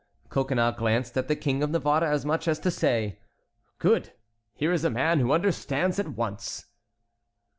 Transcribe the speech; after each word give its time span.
Coconnas 0.29 0.77
glanced 0.79 1.15
at 1.15 1.27
the 1.27 1.35
King 1.35 1.61
of 1.61 1.69
Navarre 1.69 2.05
as 2.05 2.25
much 2.25 2.47
as 2.47 2.57
to 2.61 2.71
say: 2.71 3.19
"Good! 3.77 4.13
Here 4.55 4.73
is 4.73 4.83
a 4.83 4.89
man 4.89 5.19
who 5.19 5.31
understands 5.31 5.99
at 5.99 6.15
once." 6.17 6.65